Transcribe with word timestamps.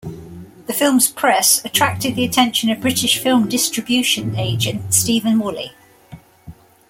The 0.65 0.73
film's 0.73 1.07
press 1.09 1.63
attracted 1.63 2.15
the 2.15 2.23
attention 2.23 2.71
of 2.71 2.81
British 2.81 3.19
film 3.21 3.47
distribution 3.47 4.35
agent 4.35 4.95
Stephen 4.95 5.37
Woolley. 5.37 5.73